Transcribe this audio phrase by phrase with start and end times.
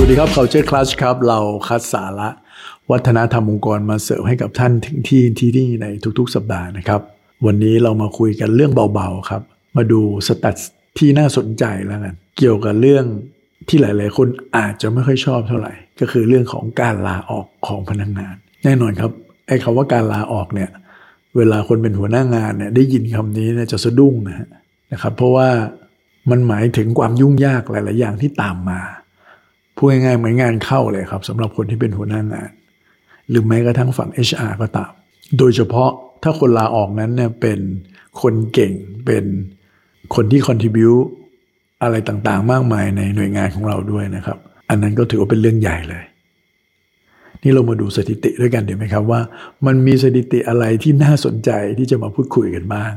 [0.00, 1.38] วัสดีครับ Culture Clash ครับ เรา
[1.68, 2.28] คัดสาระ
[2.90, 5.86] วัฒนธรรมองค์กรมาเสิร์ฟให้กับท่านถึงที่ที่นี่ใน
[6.18, 7.00] ทุกๆ สัปดาห์นะครับ
[7.46, 9.42] วันนี้เรามาคุยกันเรื่องเบาๆครับ
[9.76, 10.56] มาดูสตัต
[10.98, 13.04] ที่น่าสนใจแล้วกัน เกี่ยวกับเรื่อง
[13.68, 19.12] ที่หลายๆ คนอาจจะไม่ค่อยชอบเท่าไหร่ ก็คือเรื่องของการลาออกของพนักงาน แน่นอนครับ
[19.48, 20.70] ไอ้คำว่าการลาออกเนี่ย
[21.36, 24.48] เวลาคนเป็นหัวหน้างานเนี่ยได้ยินคำนี้เนี่ยจะสะดุ้งนะ
[24.92, 25.48] นะครับ เพราะว่า
[26.30, 28.80] มันหมายถึงความยุ่งยากหลาย ๆ อย่างที่ตามมา
[29.78, 32.50] พูดง่ายๆเหมือนงานเข้าเลยครับสำหรับคนที่เป็นหัวหน้างาน
[33.28, 34.92] หรือแม้กระทั่งฝั่ง HR ก็ตาม
[35.38, 35.90] โดยเฉพาะ
[36.22, 37.58] ถ้าคนลาออกนั้นเนี่ยเป็น
[38.22, 38.72] คนเก่ง
[39.06, 39.24] เป็น
[40.14, 40.90] คนที่ contribu
[41.82, 46.04] อะไรต่างๆ มากมายในหน่วยงานของเราด้วยนะครับ อันนั้นก็ถือว่าเป็นเรื่องใหญ่เลย
[47.42, 49.20] นี่เรามาดูสถิติด้วยกันเดี๋ยวไหมครับว่า
[49.66, 52.92] มันมีสถิติอะไรที่น่าสนใจที่จะมาพูดคุยกันบ้าง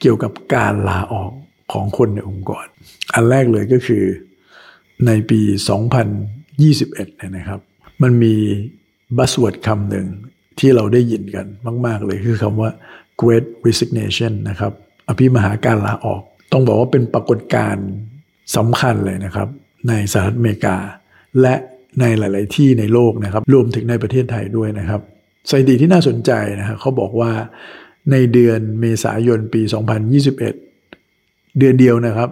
[0.00, 1.32] เกี่ยวกับการลาออก
[1.72, 2.66] ของคนในองค์กร
[3.14, 4.04] อันแรกเลยก็คือ
[5.06, 5.40] ในปี
[6.08, 7.60] 2021เนี่ยนะครับ
[8.02, 8.34] มันมี
[9.16, 10.06] บัสเวิร์ดคำหนึ่ง
[10.58, 11.46] ที่เราได้ยินกัน
[11.86, 12.70] มาก ๆ เลยคือคำว่า
[13.20, 14.72] Great Resignation นะครับ
[15.08, 16.22] อภิมหาการลาออก
[16.52, 17.86] ต้องบอกว่าเป็นปรากฏการณ์
[18.56, 19.48] สำคัญเลยนะครับ
[19.88, 20.76] ในสหรัฐอเมริกา
[21.40, 21.54] และ
[22.00, 25.00] ในหลาย ๆ ที่ในโลกนะครับ รวมถึงในประเทศไทยด้วยนะครับ
[25.48, 27.32] สถิติที่น่าสนใจนะครับเขาบอกว่า
[28.10, 29.62] ในเดือนเมษายนปี
[30.00, 30.36] 2021
[31.58, 32.30] เดือนเดียวนะครับ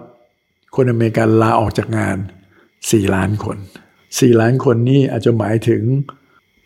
[0.75, 2.17] คนอเมริกันลาออกจากงาน
[2.89, 3.57] 4 ล้านคน
[3.99, 5.81] 4 ล้านคนนี่อาจจะหมายถึง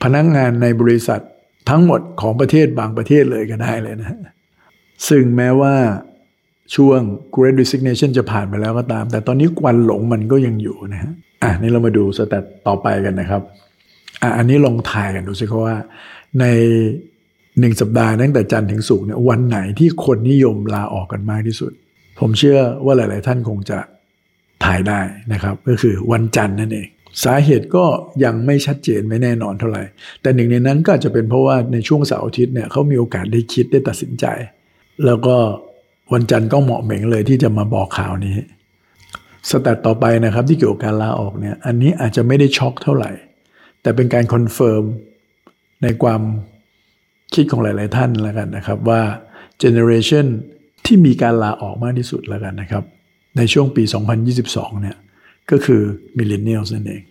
[0.04, 1.22] พนักงงานในบริษัท
[1.70, 4.20] ทั้งหมดของประเทศบางประเทศเลยก็ได้เลยนะ
[5.10, 5.76] ซึ่งแม้ว่า
[6.76, 7.00] ช่วง
[7.36, 13.42] Great Resignation จะผ่านไปแล้วก็ตาม แต่ตอนนี้ควันหลงมันก็ยังอยู่นะฮะอะนี่เรามาดูสแตทต่อไปกันนะครับ
[14.22, 15.78] อะอันนี้ลองทายกันดูสิครับว่า
[16.40, 16.46] ใน
[17.60, 21.72] หนึ่งสัปดาห์ตั้งแต่จันทร์ถึงศุกร์เนี่ยวันไหนที่คนนิยมลาออกกันมากที่สุด
[22.20, 23.78] ผมเชื่อว่าหลาย ๆ ท่านคงจะ
[24.66, 25.00] ถ่ายได้
[25.34, 26.88] นะครับ ก็คือวันจันทร์นั่นเอง
[27.24, 27.86] สาเหตุก็
[28.24, 29.84] ยังไม่ชัดเจนไม่แน่นอนเท่าไหร่
[30.22, 34.25] แต่หนึ่งในนั้นก็อาจจะเป็นเพราะว่าในช่วงเสาร์อาทิตย์เนี่ยเขามีโอกาสได้คิดได้ตัดสินใจ
[35.06, 35.36] แล้วก็
[36.14, 38.34] วันจันทร์ก็เหมาะเหม่งเลยที่จะมาบอกข่าวนี้
[39.50, 43.12] stat ต่อไปนะครับที่เกี่ยวกับการลาออกเนี่ยอันนี้อาจจะไม่ได้ช็อกเท่าไหร่
[43.81, 44.84] แต่เป็นการ confirm
[45.84, 46.22] ในความ
[47.34, 49.02] คิดของหลาย ๆ ท่านแล้วกันนะครับว่า
[49.59, 50.25] generation
[50.86, 52.84] ที่มีการลาออกมากที่สุดแล้วกันนะครับ
[53.38, 53.84] ในช่วงปี
[54.34, 54.97] 2022 เนี่ย
[55.51, 55.81] ก็คือ
[56.18, 57.03] millennial นั่นเอง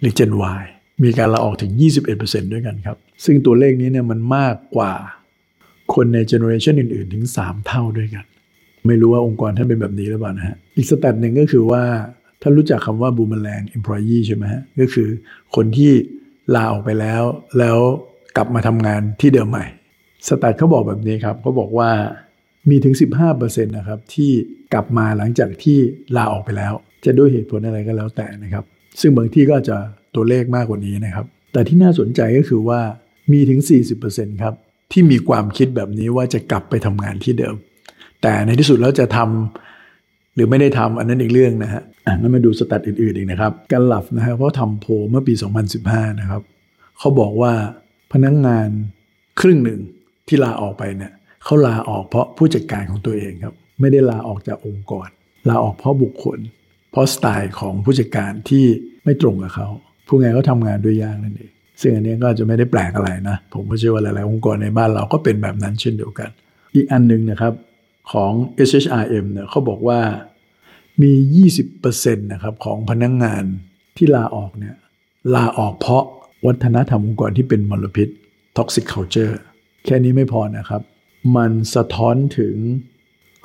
[0.00, 0.62] หรือ Gen Y
[1.02, 1.72] มีการลาออกถึง
[2.12, 4.92] 21%ด้วยกันครับ ซึ่งตัวเลขนี้เนี่ยมันมากกว่า
[5.94, 8.24] คนใน generation อื่น ๆ ถึง 3 เท่าด้วยกัน
[8.86, 11.82] ไม่รู้ว่าองค์กรท่านเป็นแบบนี้หรือเปล่านะฮะ อีกสแตทหนึ่งก็คือว่า
[12.42, 15.08] ท่านรู้จักคำว่าบูมแมลง employee ใช่ไหมฮะ ก็คือ
[15.54, 15.90] คนที่
[16.54, 17.22] ลาออกไปแล้ว
[17.58, 17.78] แล้ว
[18.36, 19.64] กลับมาทำงานที่เดิมใหม่
[20.28, 21.90] สแตทเขาบอกแบบนี้ครับเขาบอกว่า
[22.70, 22.94] มีถึง
[23.30, 24.30] 15%นะครับที่
[24.72, 25.78] กลับมาหลังจากที่
[26.16, 26.72] ลาออกไปแล้ว
[27.04, 28.64] จะด้วยเหตุผลอะไรก็แล้วแต่นะครับ
[29.00, 29.76] ซึ่งบางที่ก็จะ
[30.14, 32.80] ตัวเลขมากกว่านี้นะครับ แต่ที่น่าสนใจก็คือว่า
[33.32, 33.60] มีถึง
[34.00, 34.54] 40%ครับ
[34.92, 37.54] ที่มีความคิดแบบนี้ว่าจะกลับไปทำงานที่เดิม
[38.22, 45.34] แต่ในที่สุดแล้วจะทำหรือไม่ได้ทำอันนั้นอีกเรื่องนะฮะอะงั้นมาดูสแตทอื่นๆอีกนะครับการหลับนะครับเพราะทำโพเมื่อปี
[45.76, 46.42] 2015 นะครับ
[46.98, 47.52] เขาบอกว่า
[48.12, 48.68] พนักงงาน
[49.40, 49.80] ครึ่งหนึ่ง
[50.28, 51.12] ที่ลาออกไปเนี่ย
[51.48, 55.08] เขาลาออกเพราะผู้จัดการของตัวเองครับ ไม่ได้ลาออกจากองค์กร
[55.48, 56.38] ลาออกเพราะบุคคล
[56.90, 58.64] เพราะสไตล์ของผู้จัดการที่
[59.04, 59.68] ไม่ตรงกับเขา
[60.08, 66.30] ผู้งานเขาทำงานด้วยยากนั่นเองซึ่งอันนี้ก็จะไม่ได้แปลกอะไรนะ ผมก็เชื่อว่าหลายๆองค์กรในบ้านเราก็เป็นแบบนั้นเช่นเดียวกัน
[66.74, 67.52] อีกอันหนึ่งนะครับ
[68.12, 68.32] ของ
[68.68, 70.00] SHRM เนี่ยเขาบอกว่า
[71.02, 71.12] มี
[71.72, 73.44] 20%นะครับของพนักงงาน
[73.96, 74.76] ที่ลาออกเนี่ย
[75.34, 76.04] ลาออกเพราะ
[76.46, 78.08] วัฒนธรรมองค์กรที่เป็นมลพิษ
[78.56, 79.34] toxic culture
[79.84, 80.82] แค่นี้ไม่พอนะครับ
[81.36, 82.56] มันสะท้อนถึง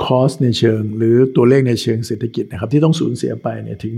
[0.04, 3.94] คอสในเชิง หรือตัวเลขในเชิงเศรษฐกิจนะครับ ที่ต้องสูญเสียไปเนี่ยถึง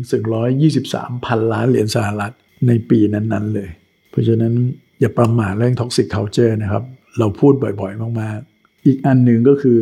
[0.61, 2.33] 123 พันล้านเหรียญสหรัฐ
[2.67, 3.69] ในปีนั้นๆเลย
[4.09, 4.53] เพราะฉะนั้น
[4.99, 6.83] อย่าประมาทเรื่อง toxic culture นะครับ
[7.19, 9.79] เราพูดบ่อยๆ มากๆ อีกอันหนึ่งก็คือ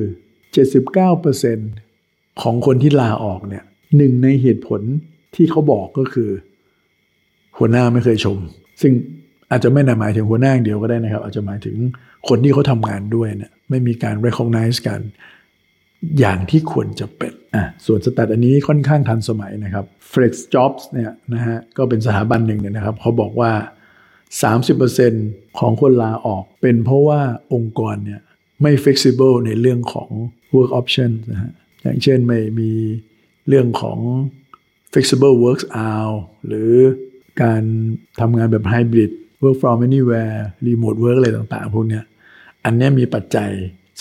[1.19, 3.63] 79%ของคนที่ลาออกเนี่ย
[3.97, 4.81] หนึ่งในเหตุผล
[5.35, 6.29] ที่เขาบอกก็คือ
[7.57, 8.37] หัวหน้าไม่เคยชม
[8.81, 8.93] ซึ่ง
[9.53, 11.75] อาจจะไม่ได้หมายถึงหัวหน้าเดียวก็ได้นะครับ อาจจะหมายถึง
[12.27, 14.99] คนที่เขาทำงานด้วยเนี่ยไม่มีการ recognize กัน
[16.19, 23.51] อย่างที่ควรจะเป็นอะส่วนสแตทอันนี้ค่อนข้างทันสมัยนะครับ Flex Jobs เนี่ยนะฮะก็เป็นสถาบันหนึ่งเนี่ยนะครับเขาบอกว่า
[24.55, 27.21] 30%ของคนลาออกเป็นเพราะว่า
[27.53, 28.21] องค์กรเนี่ย
[28.61, 30.09] ไม่ flexible ในเรื่องของ
[30.55, 31.51] work option นะฮะ
[31.81, 32.71] อย่างเช่นไม่มี
[33.47, 33.99] เรื่องของ
[34.93, 36.13] flexible works hour
[36.47, 36.71] หรือ
[37.43, 37.63] การ
[38.19, 39.11] ทำงานแบบ hybrid
[39.43, 40.37] work from anywhere
[40.67, 42.01] remote work อะไรต่างๆ พวกนี้
[42.65, 43.49] อันนี้มีปัจจัย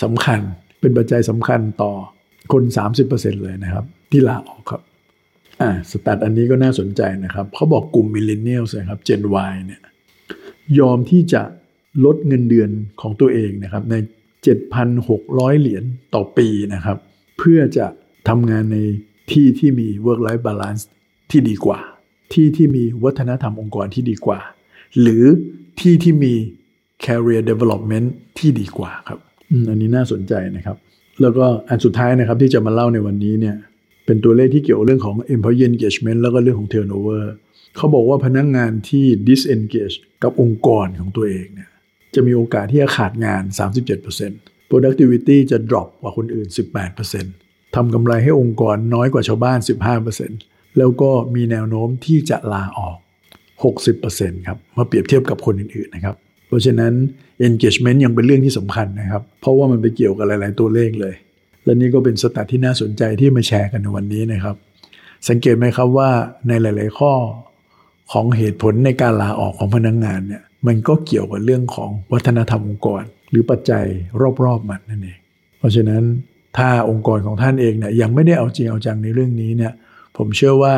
[0.03, 0.39] สำคัญ
[0.81, 1.91] เป็นปัจจัยสำคัญต่อ
[2.53, 2.63] คน
[3.03, 4.81] 30%เลยนะครับ ที่ลาออกครับ
[5.61, 9.81] อ่า stat อันนี้ก็น่าสนใจนะครับ เขาบอกกลุ่ม millennial นะครับ Gen Y เนี่ย
[10.79, 11.41] ยอมที่จะ
[12.05, 12.69] ลดเงินเดือน
[13.01, 13.95] ของตัวเองนะครับ ใน
[14.59, 15.83] 7,600 เหรียญ
[16.15, 16.97] ต่อปีนะครับ
[17.37, 17.85] เพื่อจะ
[18.29, 18.77] ทำงานใน
[19.31, 20.83] ที่ที่มี work life balance
[21.31, 21.79] ที่ดีกว่า
[22.33, 24.39] ที่ที่มีวัฒนธรรมองค์กรที่ดีกว่า
[25.01, 25.23] หรือ
[25.79, 26.33] ที่ที่มี
[27.05, 28.07] career development
[28.37, 29.19] ที่ดีกว่าครับ
[29.69, 30.77] อันนี้น่าสนใจนะครับ
[31.21, 33.55] แล้วก็อันสุดท้ายนะครับที่จะมาเล่าในวันนี้เนี่ย
[34.05, 37.23] เป็นตัวเลขที่เกี่ยวเรื่องของ employee engagement แล้วก็เรื่องของ turnover
[37.75, 41.69] เขาบอกว่าพนักงงานที่ disengage กับองค์กรของตัวเองเนี่ย
[42.15, 43.43] จะมีโอกาสที่จะขาดงาน
[44.11, 46.47] 37% productivity จะ drop กว่าคนอื่น
[47.11, 49.59] 18%ทำกำไรให้องค์กรน้อยกว่าชาวบ้าน
[50.17, 52.97] 15%แล้วก็มีแนวโน้มที่จะลาออก
[53.63, 56.15] 60%ครับมาเปรียบเทียบกับคนอื่นๆนะครับ
[56.47, 56.93] เพราะฉะนั้น
[57.47, 61.15] engagement ยังเป็นเรื่องที่สำคัญนะครับ เพราะว่ามันไปเกี่ยวกับหลาย ๆ ตัวเลขเลย
[61.63, 64.55] และนี่ก็เป็นสแตทที่น่าสนใจที่มาแชร์กันในวันนี้นะครับ
[65.29, 66.09] สังเกตไหมครับว่า
[66.47, 67.13] ในหลาย ๆ ข้อ
[68.11, 73.85] ของเหตุผลในการลาออกของพนักงงานเนี่ยมันก็เกี่ยวกับเรื่องของวัฒนธรรมองค์กร หรือปัจจัย
[74.43, 75.19] รอบ ๆ มันนั่นเอง
[75.57, 76.03] เพราะฉะนั้น
[76.57, 79.73] ถ้าองค์กรของท่านเองเนี่ยยังไม่ได้เอาจริงเอาจังในเรื่องนี้เนี่ย
[80.17, 80.75] ผมเชื่อว่า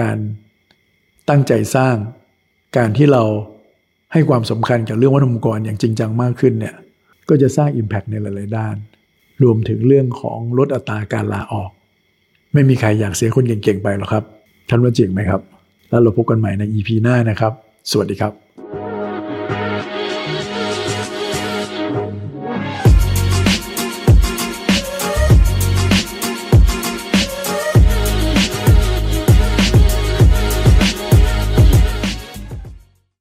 [0.00, 0.16] การ
[1.28, 1.96] ตั้งใจสร้าง
[2.76, 3.22] การที่เรา
[4.12, 6.74] ให้ความสำคัญกับเรื่องวัฒนธรรมองค์กรอย่างจริงจังมากขึ้นเนี่ย
[7.28, 8.76] ก็จะสร้าง Impact ในหลาย ๆ ด้าน
[9.42, 11.70] รวมถึงเรื่องของลดอัตราการลาออก
[12.52, 14.24] ไม่มีใครอยากเสียคนเก่ง ๆ ไปหรอกครับ
[14.68, 15.40] ท่านว่าจริงไหมครับ
[15.90, 17.52] แล้วเราพบกันใหม่ใน EP หน้านะครับ
[17.90, 18.32] สวัสดีครับ